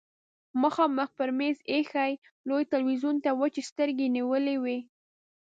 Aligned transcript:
مخامخ 0.61 1.09
پر 1.17 1.29
مېز 1.37 1.57
ايښي 1.71 2.11
لوی 2.47 2.63
تلويزيون 2.73 3.15
ته 3.23 3.29
يې 3.31 3.37
وچې 3.39 3.61
سترګې 3.71 4.07
نيولې 4.15 4.55
وې. 4.63 4.77